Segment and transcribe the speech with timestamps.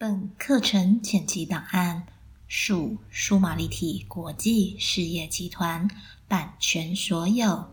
[0.00, 2.04] 本课程前期档案
[2.46, 5.88] 属数码立体国际事业集团
[6.28, 7.64] 版权所有，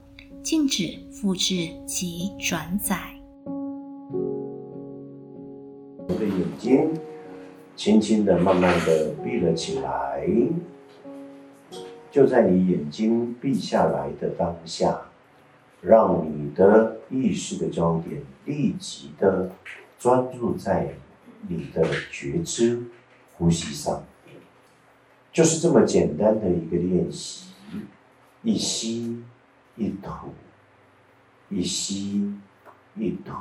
[0.42, 2.98] 禁止复制及转载。
[6.08, 7.00] 我的眼睛
[7.76, 10.28] 轻轻的、慢慢的闭了起来。
[12.10, 15.00] 就在你眼睛闭下来的当下，
[15.80, 19.52] 让你的意识的焦点立即的
[20.00, 20.92] 专注在
[21.48, 22.84] 你的觉知
[23.34, 24.04] 呼吸上。
[25.32, 27.50] 就是这么简单的一个练习，
[28.42, 29.22] 一吸
[29.76, 30.34] 一吐，
[31.50, 32.34] 一吸
[32.96, 33.34] 一吐，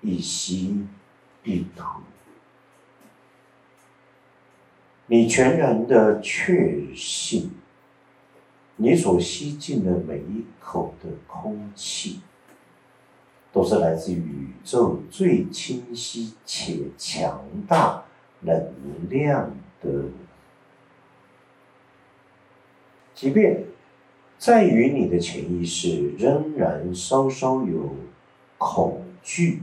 [0.00, 0.86] 一吸
[1.44, 1.84] 一吐。
[5.08, 7.50] 你全然的确信，
[8.76, 12.20] 你所吸进的每一口的空气，
[13.52, 18.04] 都是来自宇宙最清晰且强大
[18.40, 18.72] 能
[19.10, 20.04] 量的。
[23.14, 23.64] 即便
[24.38, 27.94] 在于你的潜意识仍然稍稍有
[28.58, 29.62] 恐惧，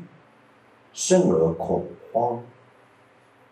[0.94, 2.44] 甚而恐慌，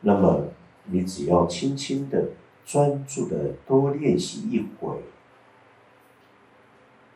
[0.02, 0.46] 那么
[0.86, 2.30] 你只要轻轻的、
[2.66, 5.02] 专注的多练习一会，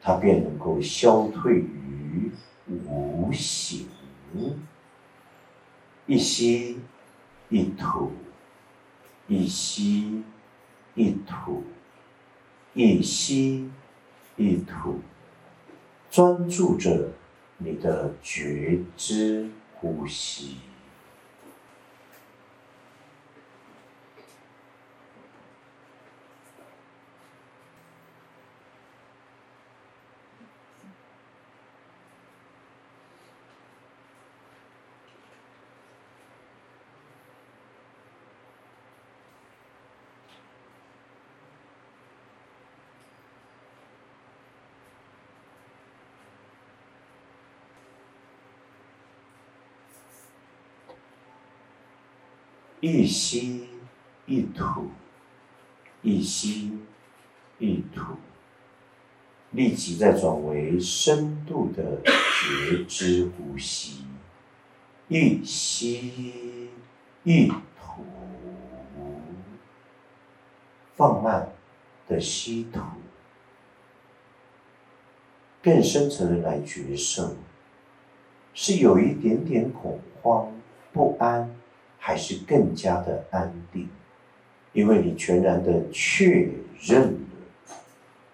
[0.01, 2.31] 它便能够消退于
[3.31, 3.87] 无形。
[6.05, 6.77] 一吸
[7.47, 8.11] 一吐，
[9.29, 10.21] 一吸
[10.95, 11.63] 一吐。
[12.73, 13.69] 一吸
[14.35, 14.99] 一吐，
[16.09, 17.09] 专注着
[17.57, 20.57] 你的觉知呼吸。
[52.81, 53.67] 一吸
[54.25, 54.89] 一吐，
[56.01, 56.79] 一吸
[57.59, 58.15] 一吐，
[59.51, 64.03] 立即再转为深度的觉知呼吸。
[65.09, 66.71] 一吸
[67.23, 68.03] 一吐，
[70.95, 71.49] 放慢
[72.07, 72.79] 的吸吐，
[75.61, 77.35] 更深层的来觉受，
[78.55, 80.51] 是有一点点恐慌
[80.91, 81.60] 不安。
[82.03, 83.87] 还是更加的安定，
[84.73, 87.75] 因为你全然的确认了，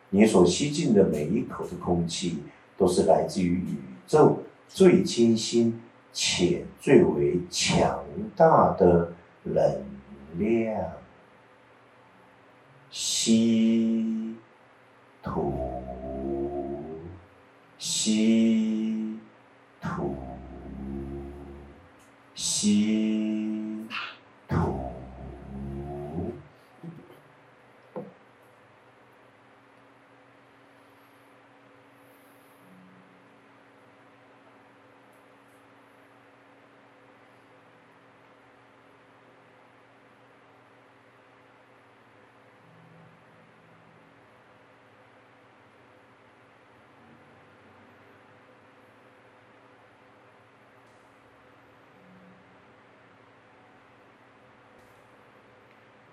[0.09, 2.37] 你所吸进的每一口的空气，
[2.77, 3.75] 都是来自于宇
[4.07, 5.81] 宙最清新
[6.13, 7.99] 且最为强
[8.37, 9.11] 大的
[9.43, 9.83] 能
[10.37, 10.81] 量。
[12.89, 14.33] 吸，
[15.21, 15.53] 吐，
[17.77, 19.19] 吸，
[19.81, 20.15] 吐，
[22.33, 23.36] 吸。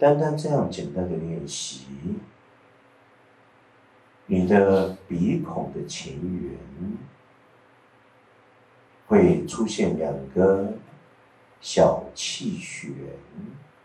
[0.05, 1.87] 单单这样简单的练习，
[4.27, 6.59] 你的鼻孔的前缘
[9.07, 10.75] 会出现两个
[11.59, 12.93] 小气旋，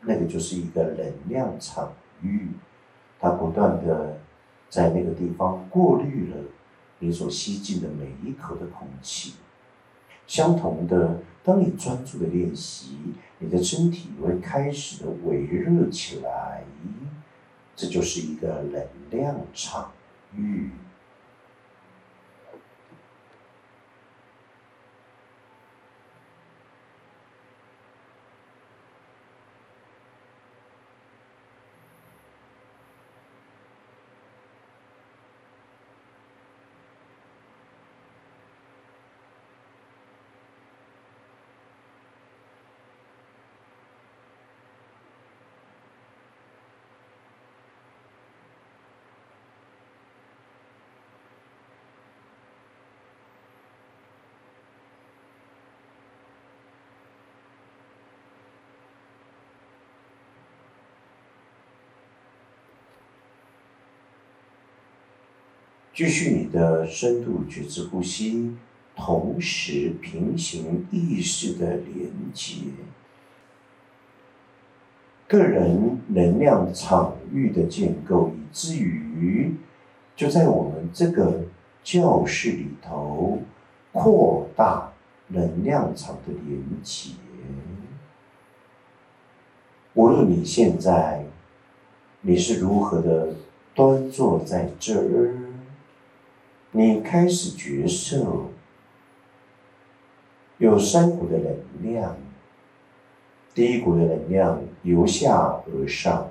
[0.02, 2.50] 那个就是一个能量场域，
[3.18, 4.20] 它不断的
[4.70, 6.38] 在那个地方过滤了
[7.00, 9.36] 你所吸进的每一口的空气。
[10.30, 12.98] 相同的，当你专注的练习，
[13.40, 16.64] 你的身体会开始的微热起来，
[17.76, 19.92] 这就是一个能量场
[20.36, 20.70] 域。
[66.00, 68.56] 继续你的深度觉知呼吸，
[68.96, 72.56] 同时平行意识的连接。
[75.28, 79.54] 个人能量场域的建构，以至于
[80.16, 81.42] 就在我们这个
[81.84, 83.40] 教室里头
[83.92, 84.94] 扩大
[85.28, 87.12] 能量场的连接。
[89.96, 91.26] 无论你现在
[92.22, 93.34] 你是如何的
[93.76, 95.34] 端坐在这儿，
[96.72, 98.52] 你开始觉受
[100.60, 102.16] 有三股的能量。
[103.56, 105.36] 第一股的能量由下
[105.66, 106.30] 而上，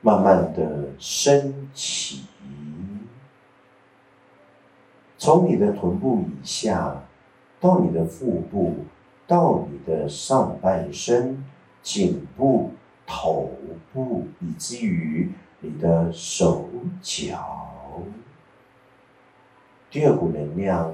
[0.00, 2.24] 慢慢的升起，
[5.16, 7.04] 从你的臀部以下，
[7.60, 8.84] 到你的腹部，
[9.26, 11.42] 到你的上半身、
[11.80, 12.72] 颈部、
[13.06, 13.52] 头
[13.92, 15.30] 部，以至于
[15.60, 16.68] 你的手
[17.00, 18.02] 脚。
[19.92, 20.92] 第二股能量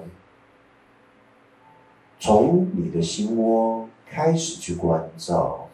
[2.21, 3.89] 从你的心窝。
[4.11, 5.69] 开始去关照，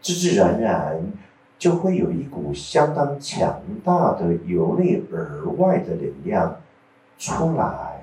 [0.00, 1.12] 自自然然
[1.58, 6.60] 就会有一股相当强大的由内而外的能量
[7.18, 8.00] 出来。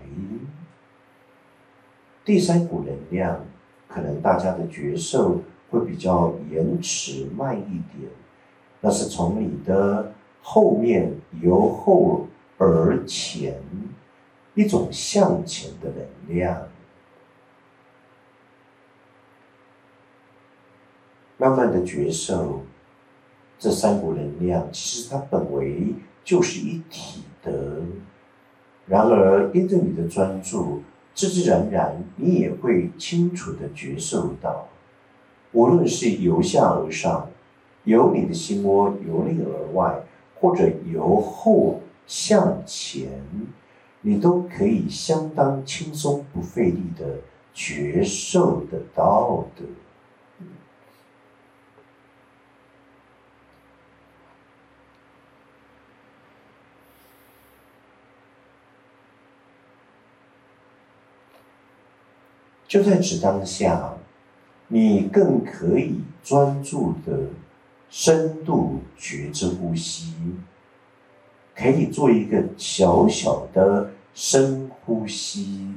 [2.26, 3.46] 第三股能量，
[3.88, 5.40] 可能大家的觉受
[5.72, 8.12] 会比较延迟慢一点，
[8.82, 10.12] 那是从你的
[10.42, 12.28] 后面由后
[12.58, 13.58] 而前
[14.56, 16.68] 一种向前的能量。
[21.38, 22.62] 慢慢的觉受，
[23.60, 25.94] 这三股能量其实它本为
[26.24, 27.82] 就是一体的。
[28.88, 30.82] 然而，因着你的专注，
[31.14, 34.70] 自自然然你也会清楚的觉受到，
[35.52, 37.30] 无论是由下而上，
[37.84, 40.04] 由你的心窝由内而外，
[40.40, 43.10] 或者由后向前，
[44.08, 47.22] 你都可以相当轻松不费力的
[47.56, 49.64] 觉受得到的。
[62.68, 63.92] 就在此当下，
[64.68, 67.30] 你更可以专注的
[67.90, 70.14] 深度觉知呼吸，
[71.56, 75.74] 可以做一个小小的深呼吸，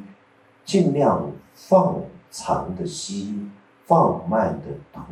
[0.64, 2.00] 尽量放
[2.30, 3.48] 长的吸，
[3.84, 5.02] 放慢的吐，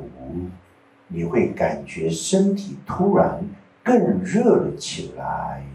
[1.08, 3.44] 你会感觉身体突然
[3.82, 5.66] 更热了起来。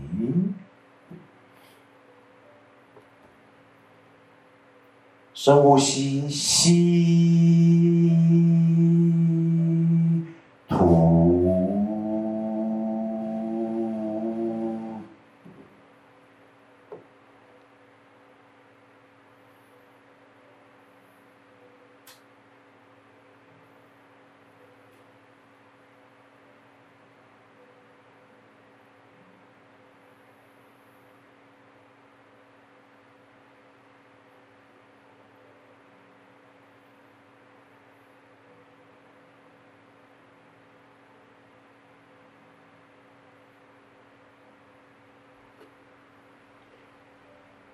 [5.33, 8.12] 深呼吸，吸，
[10.69, 11.10] 吐。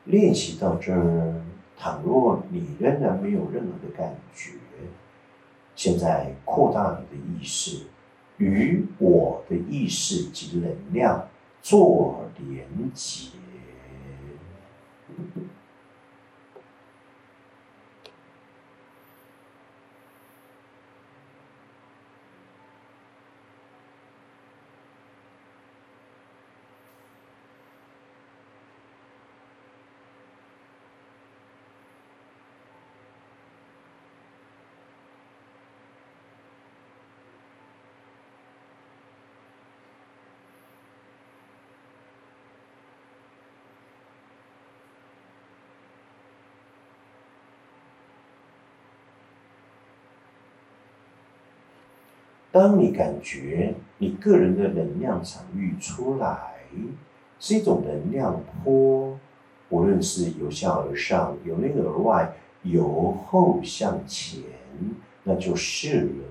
[0.07, 1.41] 练习到这儿，
[1.77, 4.53] 倘若你仍然没有任何的感觉，
[5.75, 7.83] 现在扩大你的意识，
[8.37, 11.27] 与我的意识及能量
[11.61, 13.29] 做连接。
[52.57, 56.55] 当你感觉你个人的能量场域出来，
[57.39, 59.19] 是一种能量波，
[59.69, 62.33] 无论是由下而上、由内而外、
[62.63, 64.41] 由后向前，
[65.23, 66.25] 那就是了。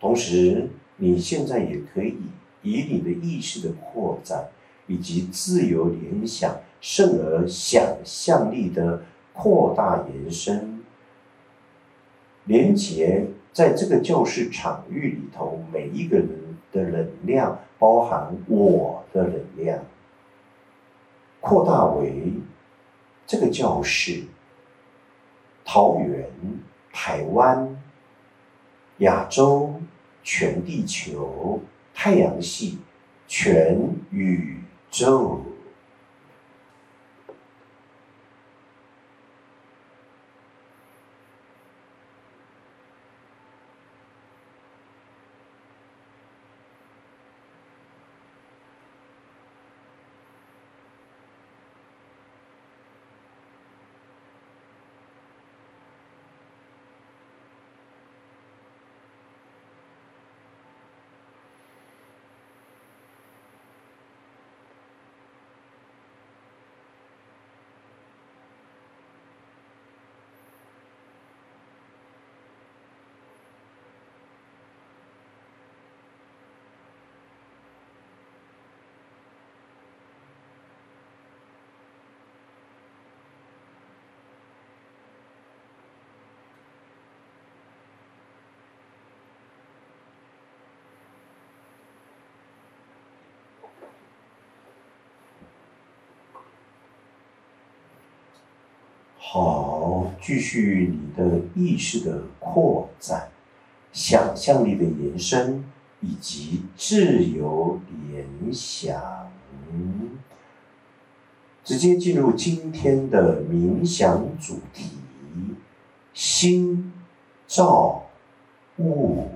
[0.00, 2.16] 同时，你现在也可以
[2.62, 4.48] 以你的意识的扩展
[4.88, 10.71] 以及自由联想、甚而想象力的扩大延伸。
[12.44, 16.28] 连接在这个教室场域里头，每一个人
[16.72, 19.84] 的能量，包含我的能量，
[21.40, 22.32] 扩大为
[23.26, 24.24] 这个教室、
[25.64, 26.28] 桃园、
[26.92, 27.80] 台湾、
[28.98, 29.80] 亚洲、
[30.22, 31.60] 全地球、
[31.94, 32.78] 太阳系、
[33.28, 33.78] 全
[34.10, 34.58] 宇
[34.90, 35.40] 宙。
[99.24, 103.28] 好，继续你的意识的扩展、
[103.92, 105.64] 想象力的延伸
[106.00, 109.00] 以及自由联想，
[111.64, 114.90] 直接进入今天的冥想主题：
[116.12, 116.92] 心
[117.46, 118.02] 造
[118.78, 119.28] 物。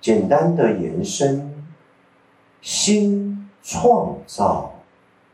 [0.00, 1.64] 简单的延伸，
[2.60, 4.74] 心创造，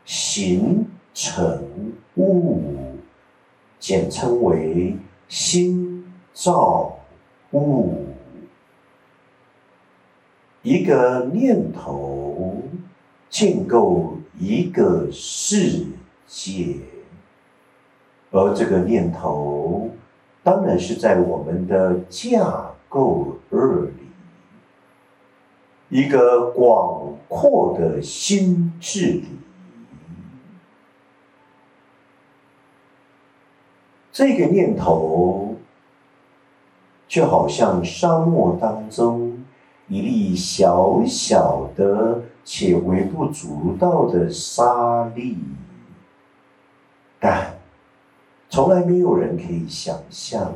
[0.05, 1.63] 形成
[2.17, 2.61] 物。
[3.77, 4.95] 简称为
[5.27, 6.97] 心造
[7.51, 7.93] 物，
[10.63, 12.63] 一个念头
[13.29, 15.85] 建构一个世
[16.25, 16.77] 界，
[18.31, 19.91] 而这个念头
[20.41, 23.91] 当然是在我们的架构二里，
[25.89, 29.25] 一个广阔的心智里。
[34.15, 35.55] 这个念头，
[37.05, 39.43] 就好像沙漠当中
[39.89, 45.37] 一粒小小的且微不足道的沙粒，
[47.19, 47.57] 但
[48.49, 50.53] 从来没有人可以想象，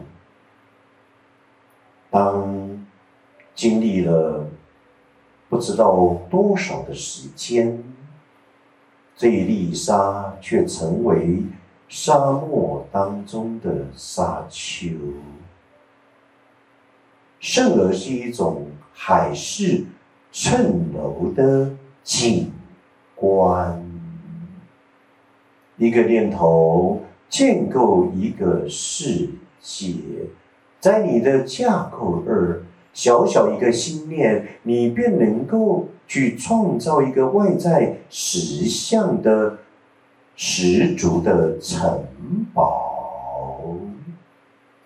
[2.10, 2.86] 当
[3.54, 4.48] 经历了
[5.50, 7.84] 不知道多少的时间，
[9.18, 11.44] 这一粒沙却成为。
[11.90, 14.92] 沙漠当中的沙丘，
[17.40, 19.86] 甚而是一种海市
[20.32, 21.72] 蜃楼的
[22.04, 22.52] 景
[23.16, 23.84] 观。
[25.78, 29.28] 一个念头建构一个世
[29.60, 29.96] 界，
[30.80, 32.62] 在你的架构二
[32.94, 39.58] 小小一个心念，你便能够去创造一个外在实相的。
[40.42, 42.02] 十足的城
[42.54, 43.76] 堡，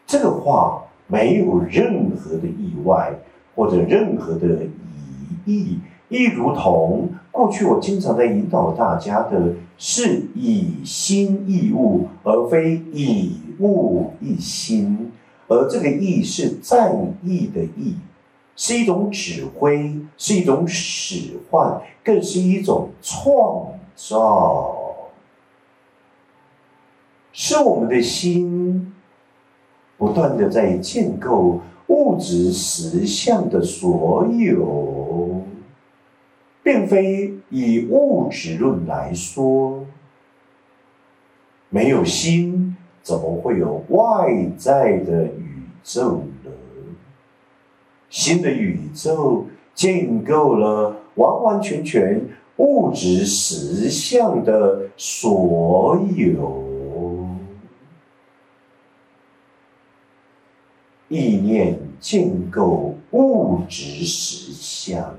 [0.07, 3.13] 这个话没有任何的意外
[3.53, 4.47] 或者任何的
[5.45, 5.77] 疑义，
[6.09, 15.11] 亦如同过去我经常在引导大家的，是以心易物，而非以物易心，
[15.47, 17.95] 而这个意是战役的意，
[18.55, 24.79] 是一种指挥，是一种使唤，更是一种创造。
[27.33, 28.93] 是我们的心
[29.97, 35.41] 不断的在建构物质实相的所有，
[36.61, 39.83] 并非以物质论来说，
[41.69, 46.51] 没有心怎么会有外在的宇宙呢？
[48.09, 52.21] 新的宇宙建构了完完全全
[52.57, 56.72] 物质实相的所有。
[61.13, 65.15] 意念建构物质实相，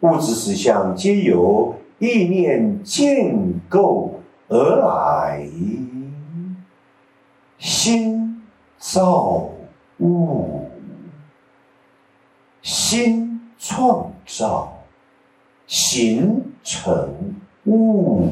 [0.00, 5.48] 物质实相皆由意念建构而来。
[7.58, 8.42] 心
[8.76, 9.48] 造
[10.00, 10.66] 物，
[12.60, 14.82] 心创造，
[15.68, 17.08] 形成
[17.66, 18.28] 物。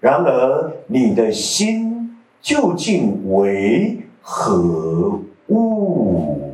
[0.00, 4.07] 然而，你的心究竟为？
[4.30, 6.47] 何物。